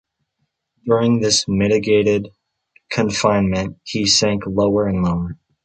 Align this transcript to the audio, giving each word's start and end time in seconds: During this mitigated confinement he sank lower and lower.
During 0.83 1.19
this 1.19 1.47
mitigated 1.47 2.29
confinement 2.89 3.77
he 3.83 4.07
sank 4.07 4.47
lower 4.47 4.87
and 4.87 5.03
lower. 5.03 5.37